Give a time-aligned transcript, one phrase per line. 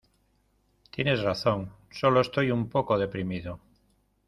[0.89, 3.59] Tienes razón, sólo estoy un poco deprimido.